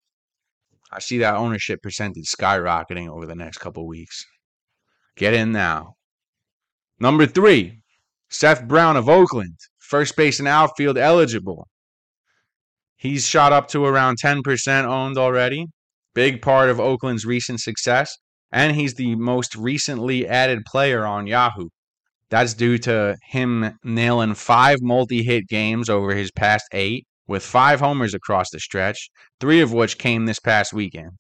I 0.91 1.01
see 1.01 1.19
that 1.19 1.35
ownership 1.35 1.83
percentage 1.83 2.27
skyrocketing 2.27 3.09
over 3.09 3.27
the 3.27 3.35
next 3.35 3.59
couple 3.59 3.87
weeks. 3.87 4.25
Get 5.17 5.35
in 5.35 5.53
now. 5.53 5.95
Number 6.99 7.27
three, 7.27 7.81
Seth 8.31 8.67
Brown 8.67 8.97
of 8.97 9.09
Oakland, 9.09 9.57
first 9.79 10.17
base 10.17 10.39
and 10.39 10.49
outfield 10.49 10.97
eligible. 10.97 11.69
He's 12.97 13.27
shot 13.27 13.53
up 13.53 13.69
to 13.69 13.85
around 13.85 14.19
10% 14.23 14.85
owned 14.85 15.19
already. 15.19 15.67
Big 16.15 16.41
part 16.41 16.71
of 16.71 16.79
Oakland's 16.79 17.27
recent 17.27 17.61
success. 17.61 18.17
And 18.53 18.77
he's 18.77 18.95
the 18.95 19.17
most 19.17 19.57
recently 19.57 20.29
added 20.29 20.65
player 20.67 21.07
on 21.07 21.27
Yahoo. 21.27 21.69
That's 22.31 22.55
due 22.55 22.79
to 22.79 23.17
him 23.31 23.79
nailing 23.83 24.35
five 24.35 24.79
multi 24.81 25.23
hit 25.23 25.49
games 25.49 25.89
over 25.89 26.15
his 26.15 26.31
past 26.31 26.67
eight, 26.73 27.07
with 27.27 27.43
five 27.43 27.81
homers 27.81 28.15
across 28.15 28.51
the 28.51 28.61
stretch, 28.61 29.11
three 29.41 29.61
of 29.61 29.73
which 29.73 29.99
came 29.99 30.27
this 30.27 30.39
past 30.39 30.73
weekend. 30.73 31.19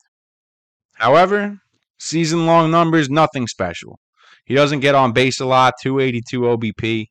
However, 0.94 1.58
Season 2.04 2.46
long 2.46 2.72
numbers, 2.72 3.08
nothing 3.08 3.46
special. 3.46 4.00
He 4.44 4.56
doesn't 4.56 4.80
get 4.80 4.96
on 4.96 5.12
base 5.12 5.38
a 5.38 5.46
lot, 5.46 5.74
282 5.80 6.40
OBP. 6.40 7.06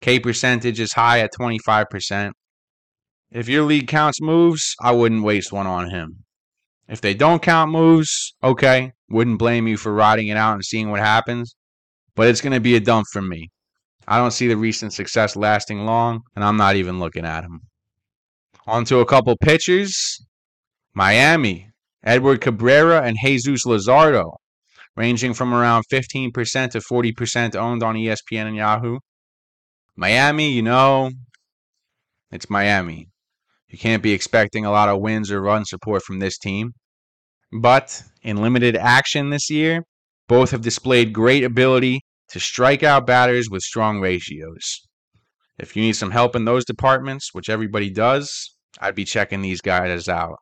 K 0.00 0.20
percentage 0.20 0.78
is 0.78 0.92
high 0.92 1.18
at 1.18 1.32
25%. 1.32 2.30
If 3.32 3.48
your 3.48 3.64
league 3.64 3.88
counts 3.88 4.20
moves, 4.20 4.76
I 4.80 4.92
wouldn't 4.92 5.24
waste 5.24 5.52
one 5.52 5.66
on 5.66 5.90
him. 5.90 6.22
If 6.88 7.00
they 7.00 7.12
don't 7.12 7.42
count 7.42 7.72
moves, 7.72 8.36
okay, 8.40 8.92
wouldn't 9.08 9.38
blame 9.38 9.68
you 9.68 9.76
for 9.76 9.92
riding 9.92 10.28
it 10.28 10.36
out 10.36 10.54
and 10.54 10.64
seeing 10.64 10.90
what 10.90 11.00
happens, 11.00 11.54
but 12.14 12.28
it's 12.28 12.40
going 12.40 12.52
to 12.52 12.60
be 12.60 12.76
a 12.76 12.80
dump 12.80 13.06
for 13.12 13.22
me. 13.22 13.50
I 14.08 14.18
don't 14.18 14.30
see 14.30 14.46
the 14.46 14.56
recent 14.56 14.92
success 14.92 15.36
lasting 15.36 15.84
long, 15.84 16.22
and 16.34 16.44
I'm 16.44 16.56
not 16.56 16.76
even 16.76 17.00
looking 17.00 17.24
at 17.24 17.44
him. 17.44 17.60
On 18.66 18.84
to 18.86 19.00
a 19.00 19.06
couple 19.06 19.36
pitchers. 19.36 20.24
Miami, 20.94 21.70
Edward 22.02 22.40
Cabrera 22.40 23.02
and 23.02 23.16
Jesus 23.22 23.64
Luzardo, 23.66 24.36
ranging 24.96 25.34
from 25.34 25.52
around 25.52 25.84
15% 25.92 26.70
to 26.70 26.78
40% 26.78 27.56
owned 27.56 27.82
on 27.82 27.96
ESPN 27.96 28.46
and 28.46 28.56
Yahoo. 28.56 28.98
Miami, 29.96 30.52
you 30.52 30.62
know, 30.62 31.10
it's 32.30 32.48
Miami. 32.48 33.08
You 33.68 33.78
can't 33.78 34.02
be 34.02 34.12
expecting 34.12 34.64
a 34.64 34.70
lot 34.70 34.88
of 34.88 35.00
wins 35.00 35.30
or 35.30 35.40
run 35.40 35.64
support 35.64 36.02
from 36.02 36.18
this 36.18 36.38
team. 36.38 36.72
But 37.52 38.02
in 38.22 38.38
limited 38.38 38.76
action 38.76 39.30
this 39.30 39.50
year, 39.50 39.84
both 40.28 40.50
have 40.50 40.62
displayed 40.62 41.12
great 41.12 41.44
ability 41.44 42.00
to 42.28 42.40
strike 42.40 42.82
out 42.82 43.06
batters 43.06 43.48
with 43.48 43.62
strong 43.62 44.00
ratios. 44.00 44.86
If 45.58 45.76
you 45.76 45.82
need 45.82 45.94
some 45.94 46.10
help 46.10 46.36
in 46.36 46.44
those 46.44 46.64
departments, 46.64 47.32
which 47.32 47.48
everybody 47.48 47.88
does, 47.88 48.56
I'd 48.80 48.94
be 48.94 49.04
checking 49.04 49.42
these 49.42 49.60
guys 49.60 50.08
out 50.08 50.38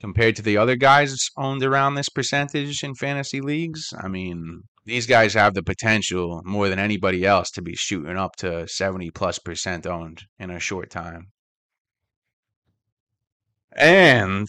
compared 0.00 0.36
to 0.36 0.42
the 0.42 0.58
other 0.58 0.76
guys 0.76 1.16
owned 1.36 1.62
around 1.62 1.94
this 1.94 2.10
percentage 2.10 2.84
in 2.84 2.94
fantasy 2.94 3.40
leagues. 3.40 3.92
I 3.98 4.08
mean, 4.08 4.62
these 4.84 5.06
guys 5.06 5.32
have 5.32 5.54
the 5.54 5.62
potential 5.62 6.42
more 6.44 6.68
than 6.68 6.78
anybody 6.78 7.24
else 7.24 7.50
to 7.52 7.62
be 7.62 7.74
shooting 7.74 8.18
up 8.18 8.36
to 8.36 8.68
70 8.68 9.10
plus 9.12 9.38
percent 9.38 9.86
owned 9.86 10.22
in 10.38 10.50
a 10.50 10.60
short 10.60 10.90
time. 10.90 11.28
And 13.72 14.46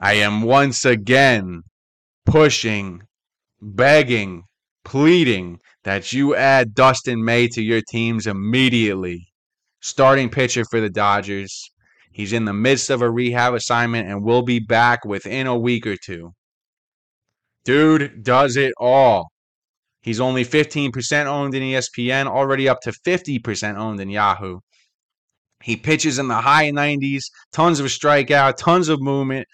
I 0.00 0.14
am 0.14 0.42
once 0.42 0.84
again 0.84 1.62
pushing, 2.26 3.02
begging, 3.60 4.44
pleading 4.84 5.60
that 5.84 6.12
you 6.12 6.34
add 6.34 6.74
Dustin 6.74 7.24
May 7.24 7.48
to 7.48 7.62
your 7.62 7.80
teams 7.88 8.26
immediately. 8.26 9.28
Starting 9.80 10.30
pitcher 10.30 10.64
for 10.70 10.80
the 10.80 10.90
Dodgers. 10.90 11.70
He's 12.10 12.32
in 12.32 12.44
the 12.44 12.52
midst 12.52 12.90
of 12.90 13.02
a 13.02 13.10
rehab 13.10 13.54
assignment 13.54 14.08
and 14.08 14.22
will 14.22 14.42
be 14.42 14.58
back 14.58 15.04
within 15.04 15.46
a 15.46 15.58
week 15.58 15.86
or 15.86 15.96
two. 15.96 16.32
Dude 17.64 18.22
does 18.22 18.56
it 18.56 18.72
all. 18.78 19.28
He's 20.00 20.20
only 20.20 20.44
15% 20.44 21.26
owned 21.26 21.54
in 21.54 21.62
ESPN, 21.62 22.26
already 22.26 22.68
up 22.68 22.80
to 22.82 22.92
50% 22.92 23.76
owned 23.76 24.00
in 24.00 24.10
Yahoo. 24.10 24.60
He 25.62 25.76
pitches 25.76 26.18
in 26.18 26.28
the 26.28 26.42
high 26.42 26.70
90s, 26.70 27.24
tons 27.52 27.80
of 27.80 27.86
strikeout, 27.86 28.56
tons 28.58 28.90
of 28.90 29.00
movement, 29.00 29.48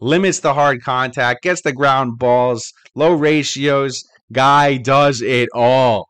limits 0.00 0.40
the 0.40 0.54
hard 0.54 0.82
contact, 0.82 1.42
gets 1.42 1.62
the 1.62 1.72
ground 1.72 2.18
balls, 2.18 2.72
low 2.94 3.14
ratios. 3.14 4.04
Guy 4.32 4.76
does 4.76 5.22
it 5.22 5.48
all. 5.54 6.08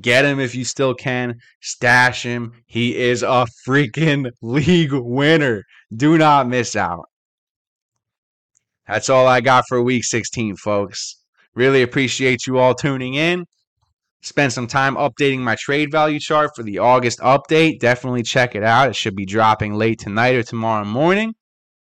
Get 0.00 0.24
him 0.24 0.40
if 0.40 0.54
you 0.54 0.64
still 0.64 0.94
can. 0.94 1.36
Stash 1.60 2.22
him. 2.22 2.52
He 2.66 2.96
is 2.96 3.22
a 3.22 3.46
freaking 3.66 4.30
league 4.42 4.92
winner. 4.92 5.62
Do 5.94 6.18
not 6.18 6.48
miss 6.48 6.76
out. 6.76 7.06
That's 8.86 9.08
all 9.08 9.26
I 9.26 9.40
got 9.40 9.64
for 9.68 9.82
week 9.82 10.04
16, 10.04 10.56
folks. 10.56 11.16
Really 11.54 11.82
appreciate 11.82 12.46
you 12.46 12.58
all 12.58 12.74
tuning 12.74 13.14
in. 13.14 13.46
Spend 14.22 14.52
some 14.52 14.66
time 14.66 14.96
updating 14.96 15.38
my 15.38 15.56
trade 15.58 15.90
value 15.90 16.20
chart 16.20 16.50
for 16.54 16.62
the 16.62 16.78
August 16.78 17.18
update. 17.20 17.80
Definitely 17.80 18.22
check 18.22 18.54
it 18.54 18.62
out. 18.62 18.88
It 18.88 18.96
should 18.96 19.16
be 19.16 19.24
dropping 19.24 19.74
late 19.74 19.98
tonight 19.98 20.34
or 20.34 20.42
tomorrow 20.42 20.84
morning. 20.84 21.34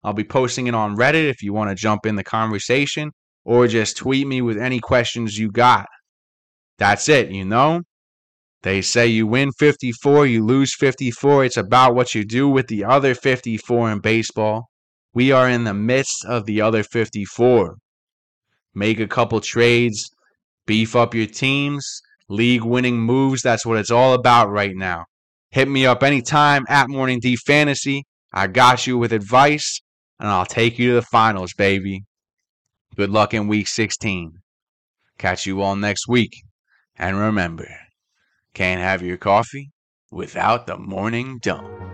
I'll 0.05 0.13
be 0.13 0.23
posting 0.23 0.67
it 0.67 0.75
on 0.75 0.97
Reddit 0.97 1.29
if 1.29 1.43
you 1.43 1.55
want 1.55 1.71
to 1.71 1.75
jump 1.75 2.05
in 2.05 2.17
the 2.17 2.23
conversation 2.23 3.11
or 3.45 3.67
just 3.67 3.97
tweet 3.97 4.27
me 4.27 4.43
with 4.43 4.59
any 4.59 4.79
questions 4.79 5.39
you 5.39 5.51
got. 5.51 5.87
That's 6.79 7.09
it, 7.09 7.31
you 7.31 7.45
know? 7.45 7.83
They 8.63 8.83
say 8.83 9.07
you 9.07 9.27
win 9.27 9.51
54, 9.59 10.27
you 10.27 10.45
lose 10.45 10.75
54. 10.75 11.45
It's 11.45 11.57
about 11.57 11.95
what 11.95 12.15
you 12.15 12.25
do 12.25 12.49
with 12.49 12.67
the 12.69 12.85
other 12.85 13.15
54 13.15 13.93
in 13.93 14.01
baseball. 14.01 14.69
We 15.13 15.33
are 15.33 15.49
in 15.49 15.65
the 15.65 15.75
midst 15.75 16.25
of 16.25 16.47
the 16.47 16.61
other 16.61 16.83
54. 16.83 17.77
Make 18.75 19.01
a 19.01 19.07
couple 19.07 19.41
trades, 19.41 20.11
beef 20.67 20.97
up 20.97 21.15
your 21.15 21.27
teams, 21.27 22.03
league 22.29 22.65
winning 22.65 22.99
moves. 22.99 23.43
That's 23.43 23.65
what 23.65 23.79
it's 23.79 23.91
all 23.91 24.15
about 24.15 24.51
right 24.51 24.75
now. 24.75 25.05
Hit 25.51 25.69
me 25.69 25.87
up 25.87 26.03
anytime 26.03 26.65
at 26.69 26.89
Morning 26.89 27.21
D 27.21 27.37
Fantasy. 27.37 28.05
I 28.33 28.49
got 28.49 28.87
you 28.87 28.99
with 28.99 29.13
advice, 29.13 29.81
and 30.19 30.29
I'll 30.29 30.47
take 30.47 30.79
you 30.79 30.91
to 30.91 30.95
the 30.95 31.03
finals, 31.03 31.55
baby. 31.55 32.05
Good 32.97 33.11
luck 33.11 33.35
in 33.35 33.49
week 33.49 33.69
16. 33.69 34.39
Catch 35.19 35.47
you 35.47 35.63
all 35.63 35.77
next 35.77 36.09
week. 36.09 36.43
And 36.97 37.19
remember, 37.19 37.69
can't 38.55 38.81
have 38.81 39.03
your 39.03 39.17
coffee 39.17 39.71
without 40.11 40.67
the 40.67 40.79
morning 40.79 41.39
dome. 41.39 41.94